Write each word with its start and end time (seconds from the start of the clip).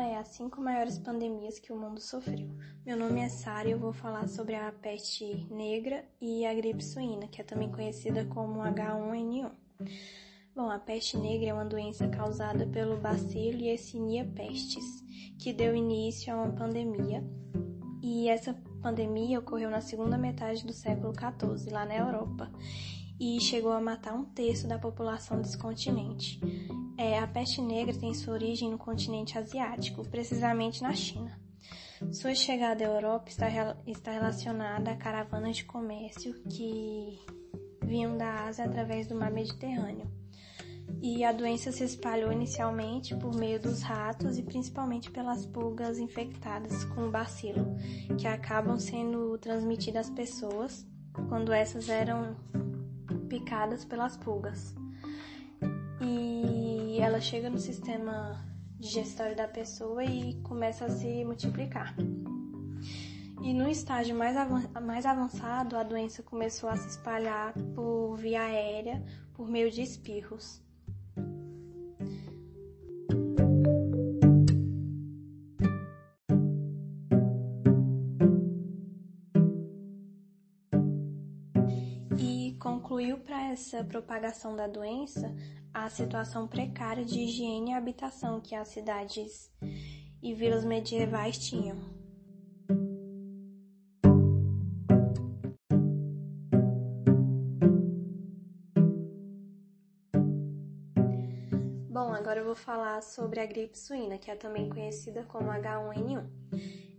tema 0.00 0.04
é 0.04 0.16
as 0.16 0.28
cinco 0.28 0.62
maiores 0.62 0.98
pandemias 0.98 1.58
que 1.58 1.72
o 1.72 1.76
mundo 1.76 2.00
sofreu. 2.00 2.48
Meu 2.86 2.96
nome 2.96 3.20
é 3.20 3.28
Sara 3.28 3.68
e 3.68 3.72
eu 3.72 3.78
vou 3.78 3.92
falar 3.92 4.26
sobre 4.28 4.54
a 4.54 4.72
peste 4.72 5.46
negra 5.50 6.04
e 6.18 6.46
a 6.46 6.54
gripe 6.54 6.82
suína, 6.82 7.28
que 7.28 7.40
é 7.40 7.44
também 7.44 7.70
conhecida 7.70 8.24
como 8.24 8.60
H1N1. 8.60 9.50
Bom, 10.56 10.70
a 10.70 10.78
peste 10.78 11.18
negra 11.18 11.50
é 11.50 11.52
uma 11.52 11.66
doença 11.66 12.08
causada 12.08 12.66
pelo 12.66 12.96
bacilo 12.96 13.60
Yersinia 13.60 14.24
pestis, 14.24 15.04
que 15.38 15.52
deu 15.52 15.74
início 15.74 16.32
a 16.32 16.36
uma 16.36 16.52
pandemia. 16.52 17.22
E 18.02 18.28
essa 18.28 18.54
pandemia 18.80 19.38
ocorreu 19.38 19.68
na 19.68 19.82
segunda 19.82 20.16
metade 20.16 20.64
do 20.64 20.72
século 20.72 21.12
XIV, 21.12 21.70
lá 21.70 21.84
na 21.84 21.96
Europa, 21.96 22.50
e 23.20 23.38
chegou 23.38 23.72
a 23.72 23.80
matar 23.80 24.14
um 24.14 24.24
terço 24.24 24.66
da 24.66 24.78
população 24.78 25.42
desse 25.42 25.58
continente. 25.58 26.40
A 27.20 27.26
peste 27.26 27.60
negra 27.60 27.94
tem 27.94 28.14
sua 28.14 28.32
origem 28.32 28.70
no 28.70 28.78
continente 28.78 29.36
asiático, 29.36 30.02
precisamente 30.08 30.82
na 30.82 30.94
China. 30.94 31.38
Sua 32.10 32.34
chegada 32.34 32.82
à 32.82 32.86
Europa 32.86 33.28
está, 33.28 33.46
está 33.86 34.10
relacionada 34.10 34.90
a 34.90 34.96
caravanas 34.96 35.58
de 35.58 35.66
comércio 35.66 36.32
que 36.48 37.18
vinham 37.84 38.16
da 38.16 38.46
Ásia 38.46 38.64
através 38.64 39.06
do 39.06 39.14
mar 39.14 39.30
Mediterrâneo. 39.30 40.10
E 41.02 41.22
a 41.22 41.30
doença 41.30 41.70
se 41.70 41.84
espalhou 41.84 42.32
inicialmente 42.32 43.14
por 43.14 43.36
meio 43.36 43.60
dos 43.60 43.82
ratos 43.82 44.38
e 44.38 44.42
principalmente 44.42 45.10
pelas 45.10 45.44
pulgas 45.44 45.98
infectadas 45.98 46.84
com 46.84 47.10
bacilo, 47.10 47.76
que 48.18 48.26
acabam 48.26 48.78
sendo 48.78 49.36
transmitidas 49.36 50.08
às 50.08 50.14
pessoas 50.14 50.86
quando 51.28 51.52
essas 51.52 51.90
eram 51.90 52.34
picadas 53.28 53.84
pelas 53.84 54.16
pulgas. 54.16 54.74
E 56.00 56.69
ela 56.98 57.20
chega 57.20 57.50
no 57.50 57.58
sistema 57.58 58.42
digestório 58.78 59.36
da 59.36 59.46
pessoa 59.46 60.02
e 60.02 60.40
começa 60.42 60.86
a 60.86 60.90
se 60.90 61.24
multiplicar. 61.24 61.94
E 63.42 63.52
no 63.52 63.68
estágio 63.68 64.16
mais, 64.16 64.36
mais 64.82 65.04
avançado, 65.04 65.76
a 65.76 65.82
doença 65.82 66.22
começou 66.22 66.68
a 66.68 66.76
se 66.76 66.88
espalhar 66.88 67.52
por 67.74 68.16
via 68.16 68.42
aérea 68.42 69.04
por 69.34 69.48
meio 69.48 69.70
de 69.70 69.82
espirros. 69.82 70.62
concluiu 82.60 83.18
para 83.18 83.50
essa 83.50 83.82
propagação 83.82 84.54
da 84.54 84.66
doença 84.66 85.34
a 85.84 85.88
situação 85.88 86.46
precária 86.46 87.02
de 87.02 87.20
higiene 87.20 87.70
e 87.70 87.74
habitação 87.74 88.38
que 88.38 88.54
as 88.54 88.68
cidades 88.68 89.50
e 90.22 90.34
vilas 90.34 90.62
medievais 90.62 91.38
tinham. 91.38 91.78
Bom, 101.88 102.12
agora 102.12 102.40
eu 102.40 102.44
vou 102.44 102.54
falar 102.54 103.02
sobre 103.02 103.40
a 103.40 103.46
gripe 103.46 103.78
suína, 103.78 104.18
que 104.18 104.30
é 104.30 104.36
também 104.36 104.68
conhecida 104.68 105.24
como 105.24 105.48
H1N1. 105.50 106.28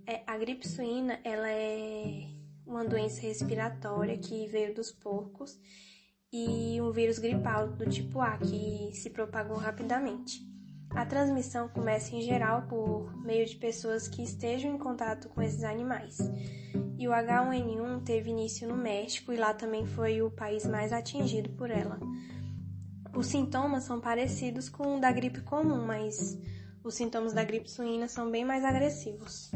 É, 0.07 0.23
a 0.25 0.35
gripe 0.39 0.67
suína, 0.67 1.19
ela 1.23 1.49
é 1.49 2.27
uma 2.65 2.83
doença 2.83 3.21
respiratória 3.21 4.17
que 4.17 4.47
veio 4.47 4.73
dos 4.73 4.91
porcos 4.91 5.59
e 6.33 6.79
um 6.81 6.91
vírus 6.91 7.19
gripal 7.19 7.67
do 7.67 7.89
tipo 7.89 8.21
A 8.21 8.37
que 8.37 8.91
se 8.93 9.09
propagou 9.09 9.57
rapidamente. 9.57 10.41
A 10.91 11.05
transmissão 11.05 11.67
começa 11.69 12.15
em 12.15 12.21
geral 12.21 12.63
por 12.63 13.15
meio 13.23 13.45
de 13.45 13.55
pessoas 13.55 14.07
que 14.07 14.23
estejam 14.23 14.73
em 14.73 14.77
contato 14.77 15.29
com 15.29 15.41
esses 15.41 15.63
animais. 15.63 16.17
E 16.97 17.07
o 17.07 17.11
H1N1 17.11 18.03
teve 18.03 18.29
início 18.29 18.67
no 18.67 18.75
México 18.75 19.33
e 19.33 19.37
lá 19.37 19.53
também 19.53 19.85
foi 19.85 20.21
o 20.21 20.29
país 20.29 20.65
mais 20.65 20.93
atingido 20.93 21.49
por 21.51 21.69
ela. 21.69 21.99
Os 23.15 23.27
sintomas 23.27 23.83
são 23.83 23.99
parecidos 23.99 24.69
com 24.69 24.97
o 24.97 24.99
da 24.99 25.11
gripe 25.11 25.41
comum, 25.41 25.85
mas 25.85 26.37
os 26.83 26.95
sintomas 26.95 27.33
da 27.33 27.43
gripe 27.43 27.69
suína 27.69 28.07
são 28.07 28.31
bem 28.31 28.45
mais 28.45 28.63
agressivos. 28.63 29.51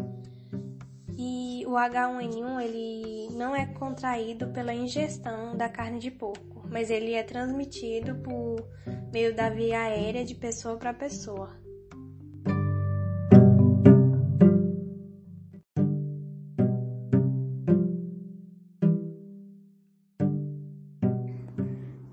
E 1.18 1.64
o 1.66 1.72
H1N1 1.72 2.62
ele 2.62 3.30
não 3.36 3.56
é 3.56 3.66
contraído 3.66 4.48
pela 4.48 4.74
ingestão 4.74 5.56
da 5.56 5.70
carne 5.70 6.00
de 6.00 6.12
porco, 6.12 6.55
mas 6.76 6.90
ele 6.90 7.14
é 7.14 7.24
transmitido 7.24 8.16
por 8.16 8.68
meio 9.10 9.34
da 9.34 9.50
via 9.50 9.80
aérea 9.80 10.26
de 10.26 10.36
pessoa 10.36 10.76
para 10.76 10.94
pessoa. 10.94 11.56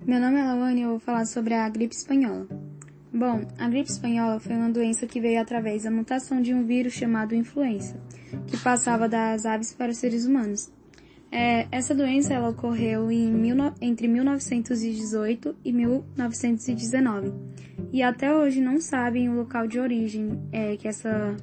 Meu 0.06 0.20
nome 0.20 0.38
é 0.38 0.44
Lawane 0.44 0.78
e 0.78 0.82
eu 0.84 0.90
vou 0.90 1.00
falar 1.00 1.24
sobre 1.24 1.54
a 1.54 1.68
gripe 1.68 1.96
espanhola. 1.96 2.46
Bom, 3.12 3.40
a 3.58 3.68
gripe 3.68 3.90
espanhola 3.90 4.38
foi 4.38 4.54
uma 4.54 4.70
doença 4.70 5.08
que 5.08 5.20
veio 5.20 5.42
através 5.42 5.82
da 5.82 5.90
mutação 5.90 6.40
de 6.40 6.54
um 6.54 6.64
vírus 6.64 6.92
chamado 6.92 7.34
influenza 7.34 8.00
que 8.46 8.56
passava 8.58 9.08
das 9.08 9.44
aves 9.44 9.74
para 9.74 9.90
os 9.90 9.98
seres 9.98 10.24
humanos. 10.24 10.70
É, 11.32 11.66
essa 11.72 11.94
doença 11.94 12.34
ela 12.34 12.50
ocorreu 12.50 13.10
em 13.10 13.32
mil, 13.32 13.56
entre 13.80 14.06
1918 14.06 15.56
e 15.64 15.72
1919 15.72 17.32
e 17.90 18.02
até 18.02 18.34
hoje 18.34 18.60
não 18.60 18.78
sabem 18.78 19.30
o 19.30 19.36
local 19.36 19.66
de 19.66 19.80
origem 19.80 20.38
é, 20.52 20.76
que 20.76 20.86
essa, 20.86 21.34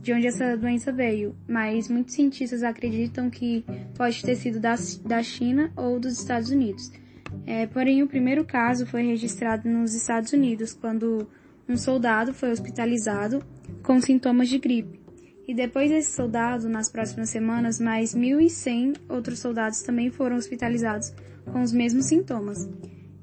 de 0.00 0.14
onde 0.14 0.26
essa 0.26 0.56
doença 0.56 0.90
veio, 0.90 1.36
mas 1.46 1.90
muitos 1.90 2.14
cientistas 2.14 2.62
acreditam 2.62 3.28
que 3.28 3.64
pode 3.94 4.22
ter 4.22 4.34
sido 4.36 4.58
da, 4.58 4.76
da 5.04 5.22
China 5.22 5.70
ou 5.76 6.00
dos 6.00 6.18
Estados 6.18 6.48
Unidos. 6.48 6.90
É, 7.46 7.66
porém, 7.66 8.02
o 8.02 8.08
primeiro 8.08 8.46
caso 8.46 8.86
foi 8.86 9.02
registrado 9.02 9.68
nos 9.68 9.94
Estados 9.94 10.32
Unidos, 10.32 10.72
quando 10.72 11.28
um 11.68 11.76
soldado 11.76 12.32
foi 12.32 12.50
hospitalizado 12.50 13.44
com 13.82 14.00
sintomas 14.00 14.48
de 14.48 14.58
gripe. 14.58 15.03
E 15.46 15.54
depois 15.54 15.90
desse 15.90 16.12
soldado, 16.12 16.68
nas 16.68 16.90
próximas 16.90 17.28
semanas, 17.28 17.78
mais 17.78 18.14
1.100 18.14 18.94
outros 19.08 19.40
soldados 19.40 19.82
também 19.82 20.10
foram 20.10 20.36
hospitalizados 20.36 21.12
com 21.52 21.62
os 21.62 21.72
mesmos 21.72 22.06
sintomas. 22.06 22.68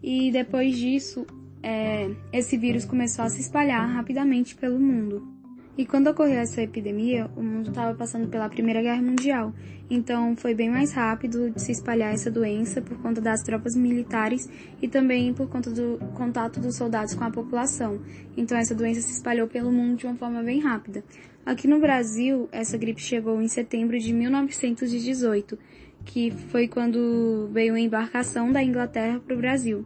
E 0.04 0.32
depois 0.32 0.78
disso, 0.78 1.26
é, 1.64 2.10
esse 2.32 2.58
vírus 2.58 2.86
começou 2.86 3.26
a 3.26 3.30
se 3.30 3.42
espalhar 3.42 3.88
rapidamente 3.88 4.56
pelo 4.56 4.80
mundo. 4.80 5.42
E 5.78 5.86
quando 5.86 6.08
ocorreu 6.08 6.40
essa 6.40 6.62
epidemia, 6.62 7.30
o 7.36 7.42
mundo 7.42 7.70
estava 7.70 7.96
passando 7.96 8.28
pela 8.28 8.50
Primeira 8.50 8.82
Guerra 8.82 9.02
Mundial, 9.02 9.54
então 9.90 10.36
foi 10.36 10.54
bem 10.54 10.70
mais 10.70 10.92
rápido 10.92 11.50
de 11.50 11.62
se 11.62 11.72
espalhar 11.72 12.14
essa 12.14 12.30
doença 12.30 12.82
por 12.82 13.02
conta 13.02 13.22
das 13.22 13.42
tropas 13.42 13.76
militares 13.76 14.50
e 14.82 14.88
também 14.88 15.34
por 15.34 15.50
conta 15.50 15.72
do 15.72 15.98
contato 16.14 16.60
dos 16.60 16.76
soldados 16.76 17.16
com 17.16 17.24
a 17.24 17.32
população. 17.32 18.02
Então 18.36 18.58
essa 18.58 18.76
doença 18.76 19.02
se 19.02 19.14
espalhou 19.14 19.48
pelo 19.48 19.72
mundo 19.72 19.98
de 19.98 20.06
uma 20.06 20.16
forma 20.16 20.44
bem 20.44 20.60
rápida. 20.60 21.04
Aqui 21.44 21.68
no 21.68 21.80
Brasil, 21.80 22.48
essa 22.52 22.78
gripe 22.78 23.02
chegou 23.02 23.42
em 23.42 23.48
setembro 23.48 23.98
de 23.98 24.14
1918, 24.14 25.58
que 26.06 26.30
foi 26.30 26.68
quando 26.68 27.50
veio 27.52 27.74
a 27.74 27.80
embarcação 27.80 28.52
da 28.52 28.64
Inglaterra 28.64 29.20
para 29.20 29.36
o 29.36 29.40
Brasil. 29.40 29.84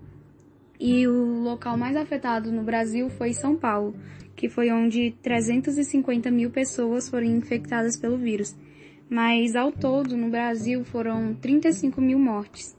E 0.78 1.08
o 1.08 1.42
local 1.42 1.78
mais 1.78 1.96
afetado 1.96 2.52
no 2.52 2.62
Brasil 2.62 3.10
foi 3.10 3.34
São 3.34 3.56
Paulo, 3.56 3.96
que 4.36 4.50
foi 4.50 4.70
onde 4.70 5.16
350 5.24 6.30
mil 6.30 6.52
pessoas 6.52 7.08
foram 7.10 7.26
infectadas 7.26 7.96
pelo 7.96 8.18
vírus. 8.18 8.54
Mas 9.10 9.56
ao 9.56 9.72
todo, 9.72 10.18
no 10.18 10.30
Brasil, 10.30 10.84
foram 10.84 11.34
35 11.36 12.02
mil 12.02 12.20
mortes. 12.20 12.76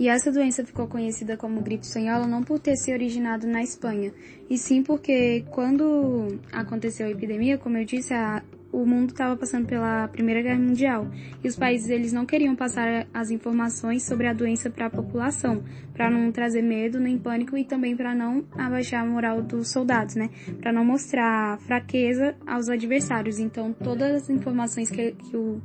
E 0.00 0.08
essa 0.08 0.32
doença 0.32 0.64
ficou 0.64 0.86
conhecida 0.88 1.36
como 1.36 1.60
gripe 1.60 1.84
espanhola 1.84 2.26
não 2.26 2.42
por 2.42 2.58
ter 2.58 2.74
se 2.74 2.90
originado 2.90 3.46
na 3.46 3.62
Espanha, 3.62 4.14
e 4.48 4.56
sim 4.56 4.82
porque 4.82 5.44
quando 5.50 6.40
aconteceu 6.50 7.06
a 7.06 7.10
epidemia, 7.10 7.58
como 7.58 7.76
eu 7.76 7.84
disse, 7.84 8.14
a, 8.14 8.42
o 8.72 8.86
mundo 8.86 9.10
estava 9.10 9.36
passando 9.36 9.66
pela 9.66 10.08
Primeira 10.08 10.40
Guerra 10.40 10.58
Mundial 10.58 11.06
e 11.44 11.46
os 11.46 11.54
países 11.54 11.90
eles 11.90 12.14
não 12.14 12.24
queriam 12.24 12.56
passar 12.56 13.06
as 13.12 13.30
informações 13.30 14.02
sobre 14.02 14.26
a 14.26 14.32
doença 14.32 14.70
para 14.70 14.86
a 14.86 14.90
população, 14.90 15.62
para 15.92 16.10
não 16.10 16.32
trazer 16.32 16.62
medo 16.62 16.98
nem 16.98 17.18
pânico 17.18 17.54
e 17.58 17.62
também 17.62 17.94
para 17.94 18.14
não 18.14 18.42
abaixar 18.56 19.02
a 19.02 19.06
moral 19.06 19.42
dos 19.42 19.70
soldados, 19.70 20.14
né? 20.14 20.30
Para 20.62 20.72
não 20.72 20.82
mostrar 20.82 21.58
fraqueza 21.58 22.34
aos 22.46 22.70
adversários. 22.70 23.38
Então 23.38 23.70
todas 23.70 24.22
as 24.22 24.30
informações 24.30 24.88
que, 24.88 25.12
que, 25.12 25.36
o, 25.36 25.60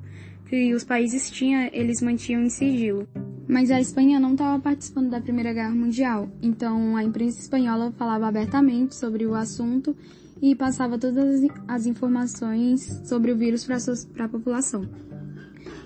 que 0.48 0.74
os 0.74 0.84
países 0.84 1.30
tinham, 1.30 1.70
eles 1.74 2.02
mantinham 2.02 2.44
em 2.44 2.50
sigilo. 2.50 3.08
Mas 3.48 3.70
a 3.70 3.80
Espanha 3.80 4.20
não 4.20 4.32
estava 4.32 4.62
participando 4.62 5.10
da 5.10 5.22
Primeira 5.22 5.54
Guerra 5.54 5.74
Mundial, 5.74 6.30
então 6.42 6.98
a 6.98 7.04
imprensa 7.04 7.40
espanhola 7.40 7.92
falava 7.92 8.28
abertamente 8.28 8.96
sobre 8.96 9.26
o 9.26 9.36
assunto 9.36 9.96
e 10.42 10.56
passava 10.56 10.98
todas 10.98 11.42
as 11.68 11.86
informações 11.86 13.02
sobre 13.06 13.32
o 13.32 13.38
vírus 13.38 13.66
para 13.66 14.26
a 14.26 14.30
população. 14.30 14.88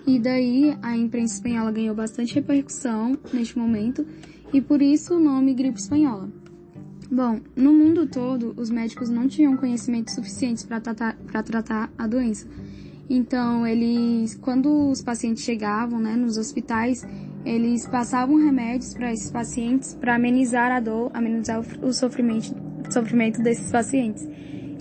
E 0.07 0.17
daí 0.19 0.75
a 0.81 0.95
imprensa 0.95 1.35
espanhola 1.35 1.71
ganhou 1.71 1.95
bastante 1.95 2.33
repercussão 2.33 3.17
neste 3.33 3.57
momento 3.57 4.05
e 4.53 4.61
por 4.61 4.81
isso 4.81 5.15
o 5.15 5.19
nome 5.19 5.53
gripe 5.53 5.79
espanhola. 5.79 6.29
Bom, 7.11 7.39
no 7.55 7.73
mundo 7.73 8.07
todo, 8.07 8.53
os 8.55 8.69
médicos 8.69 9.09
não 9.09 9.27
tinham 9.27 9.57
conhecimento 9.57 10.11
suficiente 10.11 10.65
para 10.65 10.79
tratar, 10.79 11.17
tratar 11.43 11.91
a 11.97 12.07
doença. 12.07 12.47
Então, 13.09 13.65
eles, 13.65 14.35
quando 14.35 14.91
os 14.91 15.01
pacientes 15.01 15.43
chegavam, 15.43 15.99
né, 15.99 16.15
nos 16.15 16.37
hospitais, 16.37 17.03
eles 17.43 17.87
passavam 17.87 18.35
remédios 18.35 18.93
para 18.93 19.11
esses 19.11 19.31
pacientes 19.31 19.95
para 19.95 20.15
amenizar 20.15 20.71
a 20.71 20.79
dor, 20.79 21.09
amenizar 21.13 21.59
o 21.81 21.91
sofrimento, 21.91 22.55
sofrimento 22.91 23.41
desses 23.41 23.71
pacientes 23.71 24.27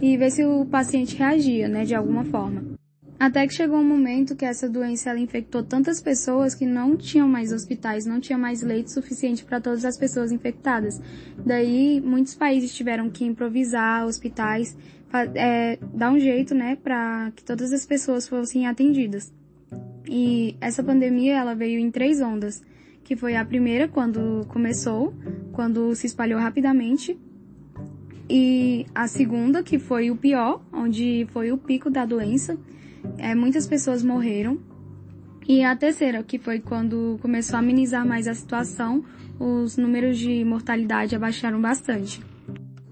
e 0.02 0.16
ver 0.16 0.30
se 0.30 0.44
o 0.44 0.66
paciente 0.66 1.16
reagia, 1.16 1.68
né, 1.68 1.84
de 1.84 1.94
alguma 1.94 2.24
forma. 2.24 2.76
Até 3.18 3.44
que 3.48 3.54
chegou 3.54 3.78
um 3.78 3.84
momento 3.84 4.36
que 4.36 4.44
essa 4.44 4.68
doença 4.68 5.10
ela 5.10 5.18
infectou 5.18 5.60
tantas 5.60 6.00
pessoas 6.00 6.54
que 6.54 6.64
não 6.64 6.96
tinham 6.96 7.26
mais 7.26 7.50
hospitais, 7.50 8.06
não 8.06 8.20
tinha 8.20 8.38
mais 8.38 8.62
leite 8.62 8.92
suficiente 8.92 9.44
para 9.44 9.60
todas 9.60 9.84
as 9.84 9.98
pessoas 9.98 10.30
infectadas. 10.30 11.00
Daí, 11.44 12.00
muitos 12.00 12.36
países 12.36 12.72
tiveram 12.72 13.10
que 13.10 13.24
improvisar 13.24 14.06
hospitais, 14.06 14.76
é, 15.34 15.78
dar 15.94 16.12
um 16.12 16.18
jeito, 16.18 16.54
né, 16.54 16.76
para 16.76 17.32
que 17.34 17.44
todas 17.44 17.72
as 17.72 17.86
pessoas 17.86 18.28
fossem 18.28 18.66
atendidas. 18.66 19.32
E 20.08 20.56
essa 20.60 20.82
pandemia 20.82 21.36
ela 21.36 21.54
veio 21.54 21.78
em 21.78 21.90
três 21.90 22.20
ondas, 22.20 22.62
que 23.04 23.16
foi 23.16 23.36
a 23.36 23.44
primeira 23.44 23.88
quando 23.88 24.46
começou, 24.48 25.14
quando 25.52 25.94
se 25.94 26.06
espalhou 26.06 26.38
rapidamente, 26.38 27.18
e 28.28 28.86
a 28.94 29.08
segunda 29.08 29.62
que 29.62 29.78
foi 29.78 30.10
o 30.10 30.16
pior, 30.16 30.62
onde 30.70 31.26
foi 31.32 31.50
o 31.50 31.56
pico 31.56 31.88
da 31.88 32.04
doença, 32.04 32.58
é, 33.16 33.34
muitas 33.34 33.66
pessoas 33.66 34.02
morreram. 34.02 34.58
E 35.48 35.64
a 35.64 35.74
terceira, 35.74 36.22
que 36.22 36.38
foi 36.38 36.60
quando 36.60 37.18
começou 37.22 37.56
a 37.56 37.60
amenizar 37.60 38.06
mais 38.06 38.28
a 38.28 38.34
situação, 38.34 39.02
os 39.40 39.78
números 39.78 40.18
de 40.18 40.44
mortalidade 40.44 41.16
abaixaram 41.16 41.58
bastante. 41.58 42.20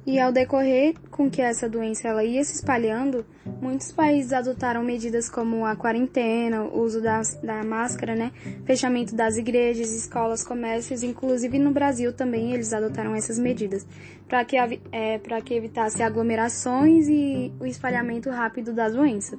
E 0.06 0.20
ao 0.20 0.30
decorrer 0.30 0.94
com 1.10 1.28
que 1.28 1.42
essa 1.42 1.68
doença 1.68 2.06
ela 2.06 2.22
ia 2.22 2.44
se 2.44 2.54
espalhando, 2.54 3.26
muitos 3.60 3.90
países 3.90 4.32
adotaram 4.32 4.84
medidas 4.84 5.28
como 5.28 5.66
a 5.66 5.74
quarentena, 5.74 6.62
o 6.62 6.80
uso 6.80 7.02
da, 7.02 7.20
da 7.42 7.64
máscara, 7.64 8.14
né, 8.14 8.30
fechamento 8.64 9.16
das 9.16 9.36
igrejas, 9.36 9.90
escolas, 9.92 10.44
comércios, 10.44 11.02
inclusive 11.02 11.58
no 11.58 11.72
Brasil 11.72 12.12
também 12.12 12.52
eles 12.52 12.72
adotaram 12.72 13.16
essas 13.16 13.36
medidas 13.36 13.84
para 14.28 14.44
que, 14.44 14.56
é, 14.56 15.18
que 15.44 15.54
evitasse 15.54 16.00
aglomerações 16.00 17.08
e 17.08 17.52
o 17.58 17.66
espalhamento 17.66 18.30
rápido 18.30 18.72
da 18.72 18.88
doença. 18.88 19.36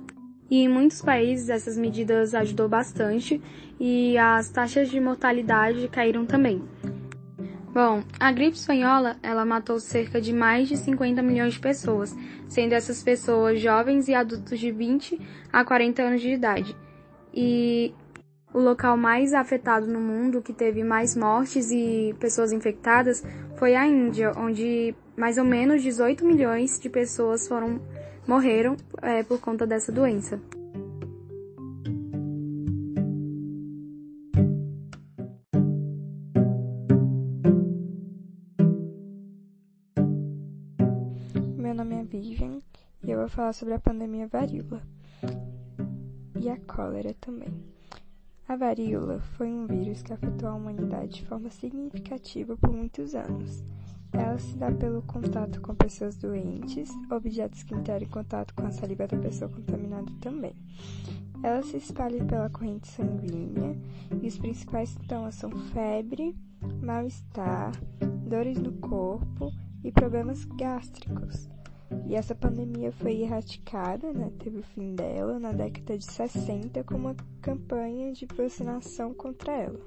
E 0.52 0.64
em 0.64 0.68
muitos 0.68 1.02
países 1.02 1.48
essas 1.48 1.78
medidas 1.78 2.36
ajudou 2.36 2.68
bastante 2.68 3.42
e 3.80 4.18
as 4.18 4.50
taxas 4.50 4.90
de 4.90 5.00
mortalidade 5.00 5.88
caíram 5.88 6.26
também. 6.26 6.62
Bom, 7.74 8.04
a 8.20 8.32
gripe 8.32 8.56
espanhola, 8.56 9.18
ela 9.22 9.46
matou 9.46 9.80
cerca 9.80 10.20
de 10.20 10.34
mais 10.34 10.68
de 10.68 10.78
50 10.78 11.22
milhões 11.22 11.54
de 11.54 11.60
pessoas, 11.60 12.16
sendo 12.48 12.74
essas 12.74 13.04
pessoas 13.04 13.60
jovens 13.60 14.08
e 14.08 14.14
adultos 14.14 14.60
de 14.60 14.72
20 14.72 15.20
a 15.52 15.64
40 15.64 16.02
anos 16.02 16.22
de 16.22 16.30
idade. 16.32 16.76
E 17.34 17.94
o 18.54 18.60
local 18.60 18.98
mais 18.98 19.34
afetado 19.34 19.86
no 19.86 20.00
mundo, 20.00 20.42
que 20.42 20.54
teve 20.54 20.84
mais 20.84 21.16
mortes 21.16 21.70
e 21.70 22.16
pessoas 22.20 22.52
infectadas, 22.52 23.24
foi 23.58 23.76
a 23.76 23.86
Índia, 23.86 24.32
onde 24.36 24.96
mais 25.16 25.38
ou 25.38 25.44
menos 25.44 25.84
18 25.84 26.26
milhões 26.26 26.80
de 26.80 26.90
pessoas 26.90 27.48
foram 27.48 27.80
morreram 28.28 28.76
é, 29.02 29.24
por 29.24 29.40
conta 29.40 29.66
dessa 29.66 29.92
doença. 29.92 30.40
Vivian 41.84 42.60
e 43.04 43.12
eu 43.12 43.20
vou 43.20 43.30
falar 43.30 43.54
sobre 43.54 43.74
a 43.74 43.80
pandemia 43.80 44.28
varíola 44.28 44.82
e 46.40 46.50
a 46.50 46.58
cólera 46.58 47.14
também. 47.20 47.54
A 48.48 48.56
varíola 48.56 49.20
foi 49.20 49.48
um 49.48 49.68
vírus 49.68 50.02
que 50.02 50.14
afetou 50.14 50.50
a 50.50 50.56
humanidade 50.56 51.16
de 51.16 51.26
forma 51.26 51.50
significativa 51.50 52.56
por 52.58 52.72
muitos 52.72 53.14
anos. 53.14 53.64
Ela 54.14 54.40
se 54.40 54.56
dá 54.58 54.72
pelo 54.72 55.02
contato 55.02 55.62
com 55.62 55.76
pessoas 55.76 56.16
doentes, 56.16 56.90
objetos 57.12 57.64
que 57.64 57.76
entraram 57.76 58.06
em 58.06 58.10
contato 58.10 58.54
com 58.56 58.66
a 58.66 58.72
saliva 58.72 59.06
da 59.06 59.18
pessoa 59.18 59.52
contaminada 59.52 60.12
também. 60.22 60.56
Ela 61.44 61.62
se 61.62 61.78
espalha 61.78 62.24
pela 62.26 62.50
corrente 62.50 62.88
sanguínea 62.88 63.78
e 64.22 64.28
os 64.28 64.38
principais 64.38 64.90
sintomas 64.90 65.36
são 65.36 65.52
febre, 65.52 66.36
mal-estar, 66.82 67.72
dores 68.28 68.58
no 68.58 68.74
corpo 68.74 69.52
e 69.84 69.92
problemas 69.92 70.46
gástricos. 70.46 71.57
E 72.06 72.16
essa 72.16 72.36
pandemia 72.36 72.92
foi 72.92 73.22
erradicada, 73.22 74.12
né, 74.14 74.32
teve 74.40 74.60
o 74.60 74.64
fim 74.64 74.96
dela 74.96 75.40
na 75.40 75.52
década 75.52 75.98
de 75.98 76.06
60 76.06 76.84
com 76.84 76.96
uma 76.96 77.16
campanha 77.42 78.12
de 78.14 78.26
vacinação 78.26 79.14
contra 79.14 79.54
ela. 79.54 79.80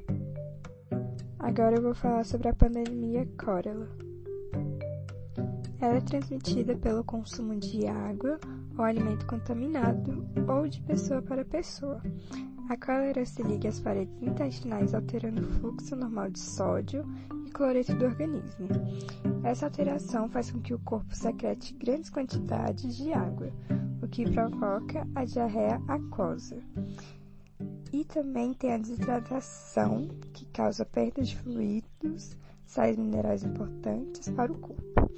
Agora 1.38 1.76
eu 1.76 1.82
vou 1.82 1.94
falar 1.94 2.24
sobre 2.24 2.48
a 2.48 2.54
pandemia 2.54 3.26
cólera. 3.38 3.88
Ela 5.80 5.96
é 5.96 6.00
transmitida 6.00 6.76
pelo 6.76 7.02
consumo 7.02 7.56
de 7.56 7.86
água 7.86 8.38
ou 8.76 8.84
alimento 8.84 9.26
contaminado 9.26 10.26
ou 10.46 10.68
de 10.68 10.82
pessoa 10.82 11.22
para 11.22 11.44
pessoa. 11.44 12.02
A 12.70 12.76
cólera 12.76 13.26
se 13.26 13.42
liga 13.42 13.68
às 13.68 13.80
paredes 13.80 14.22
intestinais, 14.22 14.94
alterando 14.94 15.42
o 15.42 15.52
fluxo 15.54 15.96
normal 15.96 16.30
de 16.30 16.38
sódio 16.38 17.04
e 17.44 17.50
cloreto 17.50 17.96
do 17.96 18.04
organismo. 18.04 18.68
Essa 19.42 19.66
alteração 19.66 20.28
faz 20.28 20.52
com 20.52 20.60
que 20.60 20.72
o 20.72 20.78
corpo 20.78 21.12
secrete 21.12 21.74
grandes 21.74 22.10
quantidades 22.10 22.96
de 22.96 23.12
água, 23.12 23.52
o 24.00 24.06
que 24.06 24.30
provoca 24.30 25.04
a 25.16 25.24
diarreia 25.24 25.82
aquosa. 25.88 26.62
E 27.92 28.04
também 28.04 28.54
tem 28.54 28.74
a 28.74 28.78
desidratação, 28.78 30.06
que 30.32 30.44
causa 30.52 30.84
perda 30.84 31.22
de 31.22 31.36
fluidos, 31.38 32.36
sais 32.64 32.96
minerais 32.96 33.42
importantes 33.42 34.28
para 34.30 34.52
o 34.52 34.58
corpo. 34.58 35.10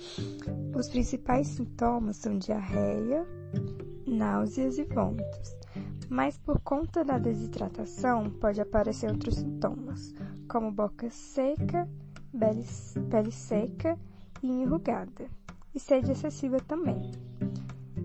Os 0.75 0.89
principais 0.89 1.49
sintomas 1.49 2.17
são 2.17 2.39
diarreia, 2.39 3.27
náuseas 4.07 4.79
e 4.79 4.85
vômitos. 4.85 5.62
Mas 6.13 6.37
por 6.37 6.61
conta 6.61 7.03
da 7.03 7.17
desidratação, 7.17 8.29
pode 8.29 8.61
aparecer 8.61 9.11
outros 9.11 9.37
sintomas, 9.37 10.15
como 10.47 10.71
boca 10.71 11.09
seca, 11.09 11.89
pele 13.09 13.33
seca 13.33 13.99
e 14.43 14.47
enrugada, 14.47 15.25
e 15.75 15.81
sede 15.81 16.13
excessiva 16.13 16.61
também. 16.61 17.13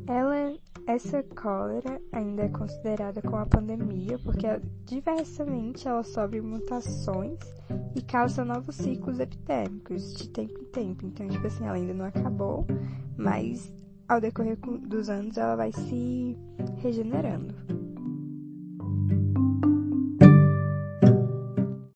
Ela, 0.08 0.58
essa 0.88 1.22
cólera 1.22 2.02
ainda 2.14 2.44
é 2.44 2.48
considerada 2.48 3.22
como 3.22 3.36
a 3.36 3.46
pandemia 3.46 4.18
porque 4.20 4.48
diversamente 4.86 5.86
ela 5.86 6.02
sofre 6.02 6.40
mutações 6.40 7.38
e 7.94 8.02
causa 8.02 8.46
novos 8.46 8.78
ciclos 8.78 9.20
epidêmicos 9.20 10.14
de 10.14 10.30
tempo 10.30 10.58
em 10.62 10.66
tempo. 10.72 11.06
Então, 11.06 11.28
tipo 11.28 11.46
assim, 11.46 11.66
ela 11.66 11.76
ainda 11.76 11.94
não 11.94 12.06
acabou, 12.06 12.66
mas 13.18 13.70
ao 14.08 14.22
decorrer 14.22 14.58
dos 14.88 15.10
anos 15.10 15.36
ela 15.36 15.58
vai 15.58 15.74
se 15.74 16.38
regenerando. 16.78 17.76